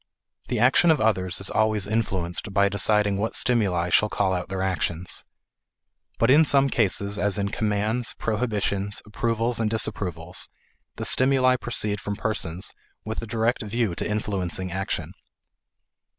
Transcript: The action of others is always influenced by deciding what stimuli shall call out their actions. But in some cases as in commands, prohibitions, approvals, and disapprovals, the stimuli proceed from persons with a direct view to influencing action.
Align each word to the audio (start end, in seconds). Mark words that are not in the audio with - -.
The 0.47 0.57
action 0.57 0.89
of 0.89 0.99
others 0.99 1.39
is 1.39 1.51
always 1.51 1.85
influenced 1.85 2.51
by 2.51 2.69
deciding 2.69 3.17
what 3.17 3.35
stimuli 3.35 3.91
shall 3.91 4.09
call 4.09 4.33
out 4.33 4.49
their 4.49 4.63
actions. 4.63 5.23
But 6.17 6.31
in 6.31 6.43
some 6.43 6.69
cases 6.69 7.19
as 7.19 7.37
in 7.37 7.49
commands, 7.49 8.15
prohibitions, 8.17 9.03
approvals, 9.05 9.59
and 9.59 9.69
disapprovals, 9.69 10.47
the 10.95 11.05
stimuli 11.05 11.55
proceed 11.55 12.01
from 12.01 12.15
persons 12.15 12.73
with 13.05 13.21
a 13.21 13.27
direct 13.27 13.61
view 13.61 13.93
to 13.93 14.09
influencing 14.09 14.71
action. 14.71 15.13